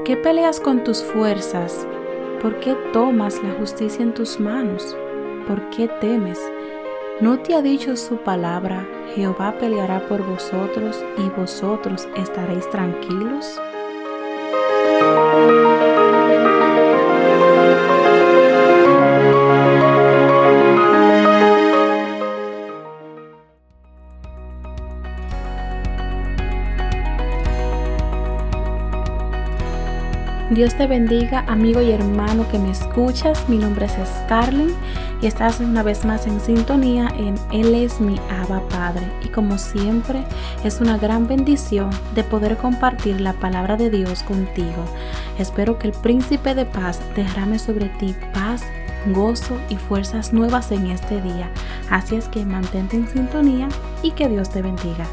[0.00, 1.86] ¿Por qué peleas con tus fuerzas?
[2.40, 4.96] ¿Por qué tomas la justicia en tus manos?
[5.46, 6.40] ¿Por qué temes?
[7.20, 13.60] ¿No te ha dicho su palabra, Jehová peleará por vosotros y vosotros estaréis tranquilos?
[30.60, 33.48] Dios te bendiga, amigo y hermano que me escuchas.
[33.48, 34.74] Mi nombre es Scarlett
[35.22, 39.10] y estás una vez más en sintonía en Él es mi Abba Padre.
[39.24, 40.22] Y como siempre,
[40.62, 44.84] es una gran bendición de poder compartir la palabra de Dios contigo.
[45.38, 48.62] Espero que el príncipe de paz derrame sobre ti paz,
[49.14, 51.48] gozo y fuerzas nuevas en este día.
[51.88, 53.66] Así es que mantente en sintonía
[54.02, 55.06] y que Dios te bendiga.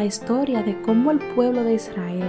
[0.00, 2.24] La historia de cómo el pueblo de Israel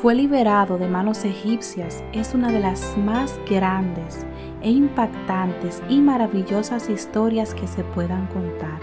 [0.00, 4.24] fue liberado de manos egipcias es una de las más grandes
[4.62, 8.78] e impactantes y maravillosas historias que se puedan contar.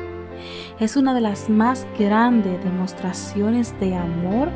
[0.78, 4.50] Es una de las más grandes demostraciones de amor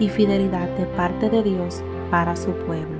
[0.00, 2.98] y fidelidad de parte de Dios para su pueblo.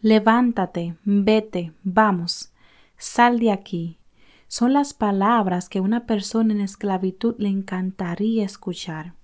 [0.00, 2.54] Levántate, vete, vamos,
[2.96, 3.98] sal de aquí,
[4.48, 9.14] son las palabras que una persona en esclavitud le encantaría escuchar.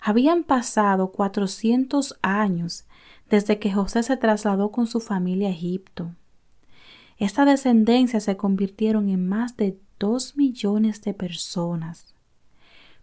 [0.00, 2.84] Habían pasado cuatrocientos años
[3.28, 6.12] desde que José se trasladó con su familia a Egipto.
[7.18, 12.14] Esta descendencia se convirtieron en más de dos millones de personas.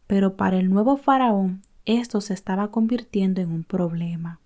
[0.07, 4.39] Pero para el nuevo faraón esto se estaba convirtiendo en un problema.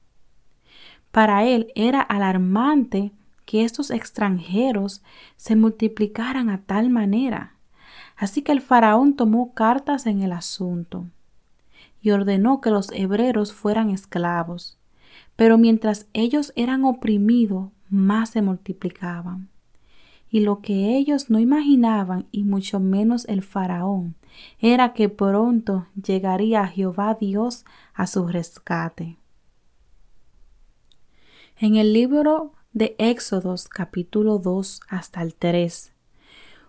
[1.11, 3.11] Para él era alarmante
[3.45, 5.03] que estos extranjeros
[5.37, 7.55] se multiplicaran a tal manera.
[8.17, 11.07] Así que el faraón tomó cartas en el asunto
[12.01, 14.77] y ordenó que los hebreos fueran esclavos.
[15.35, 19.49] Pero mientras ellos eran oprimidos, más se multiplicaban.
[20.29, 24.15] Y lo que ellos no imaginaban, y mucho menos el faraón,
[24.59, 29.17] era que pronto llegaría Jehová Dios a su rescate.
[31.57, 35.93] En el libro de Éxodos capítulo 2 hasta el 3.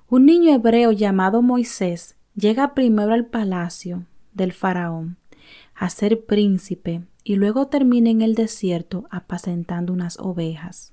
[0.08, 5.16] Un niño hebreo llamado Moisés llega primero al palacio del faraón
[5.74, 10.92] a ser príncipe y luego termina en el desierto apacentando unas ovejas.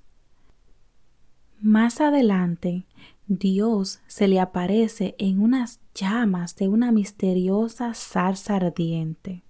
[1.62, 2.88] Más adelante,
[3.28, 9.44] Dios se le aparece en unas llamas de una misteriosa zarza ardiente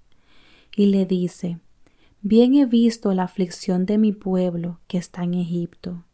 [0.75, 1.59] y le dice,
[2.25, 6.05] Bien he visto la aflicción de mi pueblo que está en Egipto,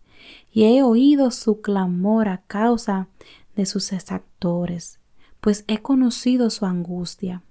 [0.51, 3.09] y he oído su clamor a causa
[3.55, 4.99] de sus exactores,
[5.39, 7.43] pues he conocido su angustia,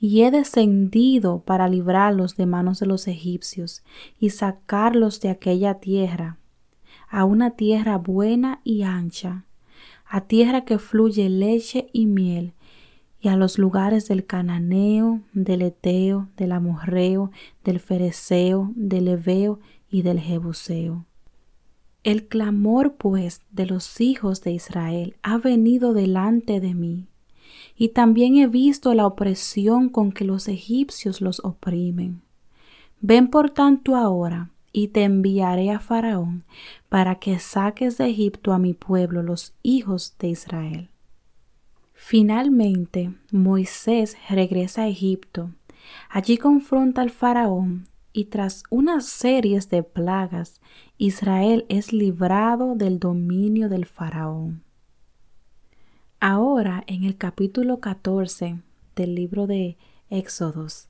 [0.00, 3.82] y he descendido para librarlos de manos de los egipcios
[4.18, 6.38] y sacarlos de aquella tierra,
[7.06, 9.44] a una tierra buena y ancha,
[10.06, 12.54] a tierra que fluye leche y miel,
[13.20, 17.30] y a los lugares del cananeo, del eteo, del amorreo,
[17.64, 19.60] del fereceo, del eveo
[19.90, 21.04] y del jebuseo.
[22.02, 27.08] El clamor, pues, de los hijos de Israel ha venido delante de mí,
[27.76, 32.22] y también he visto la opresión con que los egipcios los oprimen.
[33.02, 36.44] Ven por tanto ahora, y te enviaré a Faraón,
[36.88, 40.90] para que saques de Egipto a mi pueblo, los hijos de Israel.
[42.02, 45.50] Finalmente, Moisés regresa a Egipto.
[46.08, 50.62] Allí confronta al faraón y tras unas series de plagas,
[50.96, 54.64] Israel es librado del dominio del faraón.
[56.20, 58.60] Ahora, en el capítulo 14
[58.96, 59.76] del libro de
[60.08, 60.88] Éxodos,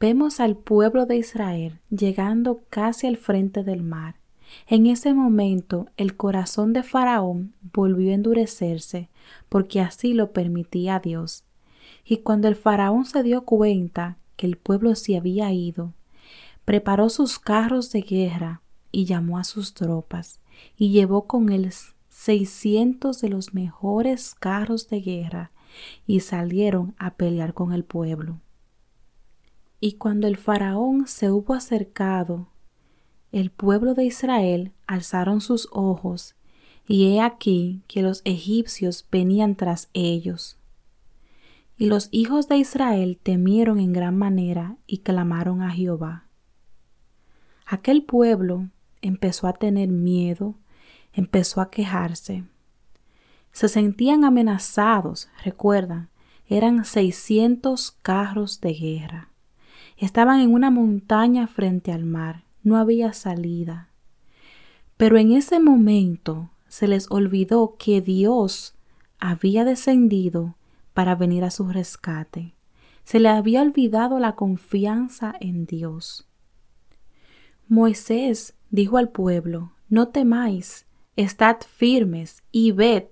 [0.00, 4.21] vemos al pueblo de Israel llegando casi al frente del mar.
[4.66, 9.08] En ese momento el corazón de Faraón volvió a endurecerse
[9.48, 11.44] porque así lo permitía Dios.
[12.04, 15.92] Y cuando el faraón se dio cuenta que el pueblo se había ido,
[16.64, 20.40] preparó sus carros de guerra y llamó a sus tropas
[20.76, 21.72] y llevó con él
[22.08, 25.50] seiscientos de los mejores carros de guerra
[26.06, 28.40] y salieron a pelear con el pueblo.
[29.80, 32.48] Y cuando el faraón se hubo acercado,
[33.32, 36.36] el pueblo de Israel alzaron sus ojos
[36.86, 40.58] y he aquí que los egipcios venían tras ellos.
[41.78, 46.26] Y los hijos de Israel temieron en gran manera y clamaron a Jehová.
[47.64, 48.68] Aquel pueblo
[49.00, 50.56] empezó a tener miedo,
[51.14, 52.44] empezó a quejarse.
[53.52, 56.10] Se sentían amenazados, recuerdan,
[56.46, 59.28] eran seiscientos carros de guerra.
[59.96, 63.90] Estaban en una montaña frente al mar, no había salida.
[64.96, 68.74] Pero en ese momento se les olvidó que Dios
[69.18, 70.56] había descendido
[70.94, 72.54] para venir a su rescate.
[73.04, 76.28] Se le había olvidado la confianza en Dios.
[77.68, 80.86] Moisés dijo al pueblo, No temáis,
[81.16, 83.04] estad firmes y ved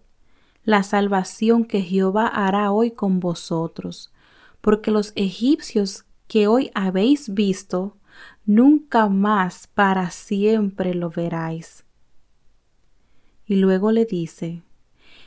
[0.65, 4.13] la salvación que Jehová hará hoy con vosotros,
[4.61, 7.97] porque los egipcios que hoy habéis visto,
[8.45, 11.85] nunca más para siempre lo veráis.
[13.47, 14.63] Y luego le dice,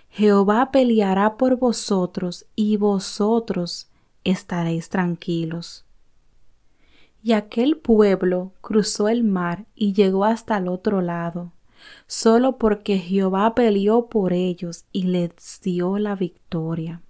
[0.10, 3.89] Jehová peleará por vosotros y vosotros
[4.24, 5.86] estaréis tranquilos.
[7.21, 11.54] Y aquel pueblo cruzó el mar y llegó hasta el otro lado,
[12.06, 17.01] solo porque Jehová peleó por ellos y les dio la victoria.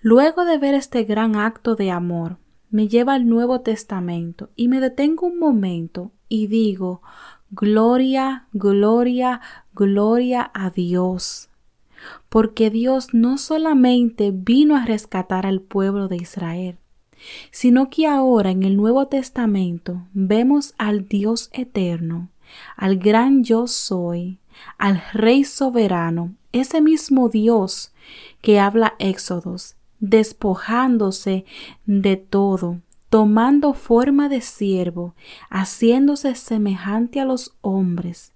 [0.00, 2.38] Luego de ver este gran acto de amor,
[2.70, 7.02] me lleva al Nuevo Testamento y me detengo un momento y digo,
[7.50, 9.40] Gloria, gloria,
[9.72, 11.48] gloria a Dios
[12.28, 16.78] porque Dios no solamente vino a rescatar al pueblo de Israel,
[17.50, 22.28] sino que ahora en el Nuevo Testamento vemos al Dios eterno,
[22.76, 24.38] al gran yo soy,
[24.78, 27.92] al Rey soberano, ese mismo Dios
[28.40, 31.44] que habla Éxodos, despojándose
[31.86, 32.80] de todo,
[33.10, 35.14] tomando forma de siervo,
[35.50, 38.32] haciéndose semejante a los hombres,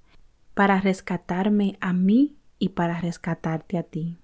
[0.55, 4.17] para rescatarme a mí y para rescatarte a ti.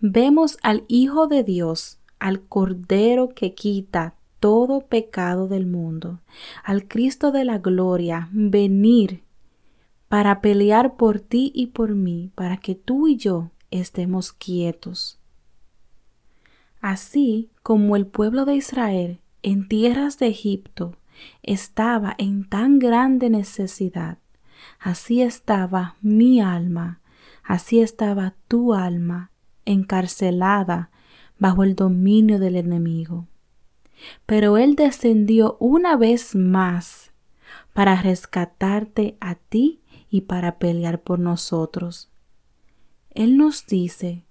[0.00, 6.20] Vemos al Hijo de Dios, al Cordero que quita todo pecado del mundo,
[6.62, 9.22] al Cristo de la gloria, venir
[10.08, 15.18] para pelear por ti y por mí, para que tú y yo estemos quietos.
[16.84, 20.96] Así como el pueblo de Israel en tierras de Egipto
[21.42, 24.18] estaba en tan grande necesidad,
[24.80, 27.00] así estaba mi alma
[27.44, 29.30] Así estaba tu alma
[29.66, 30.90] encarcelada
[31.38, 33.28] bajo el dominio del enemigo.
[34.24, 37.12] Pero Él descendió una vez más
[37.74, 42.10] para rescatarte a ti y para pelear por nosotros.
[43.10, 44.24] Él nos dice,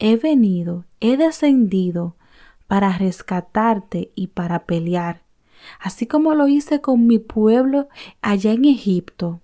[0.00, 2.16] he venido, he descendido
[2.66, 5.22] para rescatarte y para pelear,
[5.78, 7.88] así como lo hice con mi pueblo
[8.20, 9.40] allá en Egipto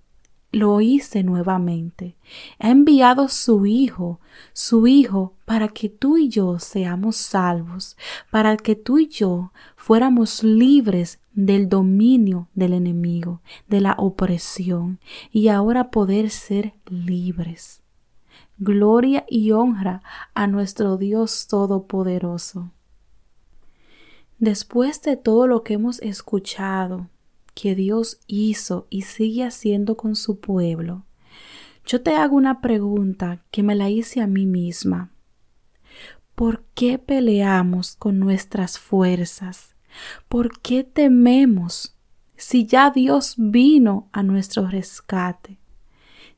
[0.51, 2.15] lo hice nuevamente.
[2.59, 4.19] Ha enviado su Hijo,
[4.53, 7.97] su Hijo, para que tú y yo seamos salvos,
[8.31, 14.99] para que tú y yo fuéramos libres del dominio del enemigo, de la opresión,
[15.31, 17.81] y ahora poder ser libres.
[18.59, 20.01] Gloria y honra
[20.33, 22.71] a nuestro Dios Todopoderoso.
[24.39, 27.07] Después de todo lo que hemos escuchado,
[27.53, 31.05] que Dios hizo y sigue haciendo con su pueblo,
[31.85, 35.11] yo te hago una pregunta que me la hice a mí misma.
[36.33, 39.75] ¿Por qué peleamos con nuestras fuerzas?
[40.27, 41.95] ¿Por qué tememos
[42.35, 45.59] si ya Dios vino a nuestro rescate?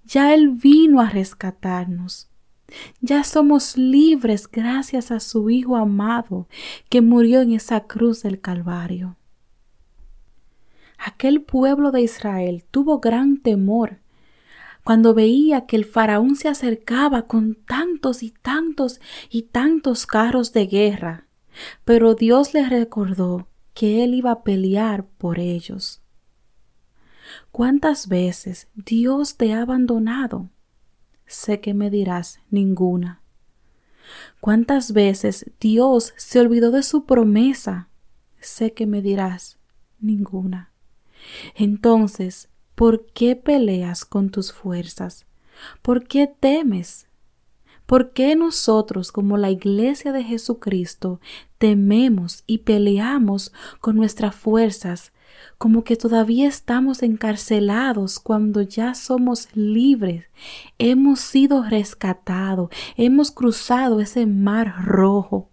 [0.09, 2.29] Ya Él vino a rescatarnos.
[2.99, 6.47] Ya somos libres gracias a su Hijo amado
[6.89, 9.17] que murió en esa cruz del Calvario.
[10.97, 13.99] Aquel pueblo de Israel tuvo gran temor
[14.83, 18.99] cuando veía que el faraón se acercaba con tantos y tantos
[19.29, 21.27] y tantos carros de guerra,
[21.85, 25.98] pero Dios les recordó que él iba a pelear por ellos.
[27.59, 30.49] ¿Cuántas veces Dios te ha abandonado?
[31.25, 33.21] Sé que me dirás ninguna.
[34.39, 37.89] ¿Cuántas veces Dios se olvidó de su promesa?
[38.39, 39.57] Sé que me dirás
[39.99, 40.71] ninguna.
[41.53, 45.25] Entonces, ¿por qué peleas con tus fuerzas?
[45.81, 47.09] ¿Por qué temes?
[47.85, 51.19] ¿Por qué nosotros, como la Iglesia de Jesucristo,
[51.57, 53.51] tememos y peleamos
[53.81, 55.11] con nuestras fuerzas,
[55.57, 60.25] como que todavía estamos encarcelados cuando ya somos libres,
[60.77, 65.49] hemos sido rescatados, hemos cruzado ese mar rojo?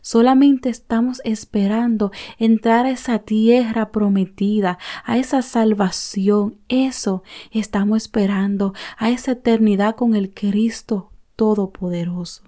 [0.00, 6.58] Solamente estamos esperando entrar a esa tierra prometida, a esa salvación.
[6.68, 12.44] Eso estamos esperando, a esa eternidad con el Cristo Todopoderoso.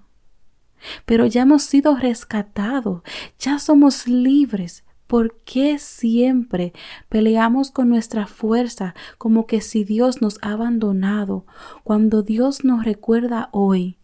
[1.05, 3.01] pero ya hemos sido rescatados,
[3.39, 4.83] ya somos libres.
[5.07, 6.73] ¿Por qué siempre
[7.07, 11.45] peleamos con nuestra fuerza como que si Dios nos ha abandonado
[11.83, 13.97] cuando Dios nos recuerda hoy,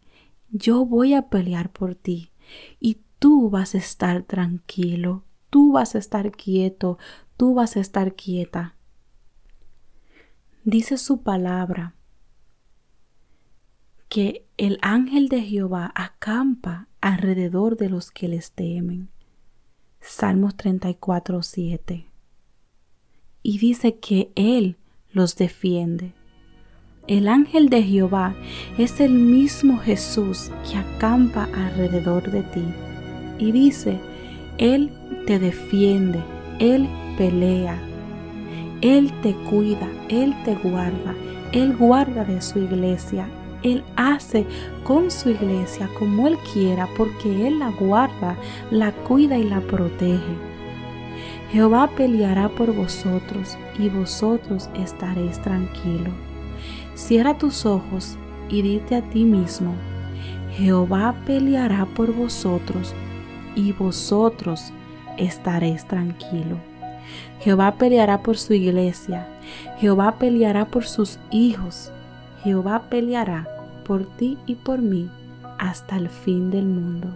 [0.49, 2.31] yo voy a pelear por ti
[2.79, 6.97] y tú vas a estar tranquilo, tú vas a estar quieto,
[7.35, 8.75] tú vas a estar quieta?
[10.63, 11.95] Dice su palabra
[14.07, 19.09] que el ángel de Jehová acampa alrededor de los que les temen.
[20.05, 22.05] Salmos 34, 7.
[23.41, 24.75] Y dice que Él
[25.13, 26.11] los defiende.
[27.07, 28.35] El ángel de Jehová
[28.77, 32.65] es el mismo Jesús que acampa alrededor de ti.
[33.39, 33.97] Y dice,
[34.57, 34.91] Él
[35.25, 36.21] te defiende,
[36.59, 37.81] Él pelea,
[38.81, 41.15] Él te cuida, Él te guarda,
[41.53, 43.29] Él guarda de su iglesia,
[43.63, 44.45] él hace
[44.83, 48.35] con su iglesia como Él quiera porque Él la guarda,
[48.69, 50.35] la cuida y la protege.
[51.51, 56.13] Jehová peleará por vosotros y vosotros estaréis tranquilos.
[56.95, 58.17] Cierra tus ojos
[58.49, 59.73] y dite a ti mismo,
[60.57, 62.93] Jehová peleará por vosotros
[63.55, 64.73] y vosotros
[65.17, 66.59] estaréis tranquilos.
[67.39, 69.27] Jehová peleará por su iglesia,
[69.79, 71.91] Jehová peleará por sus hijos,
[72.43, 73.47] Jehová peleará
[73.85, 75.09] por ti y por mí
[75.57, 77.07] hasta el fin del mundo.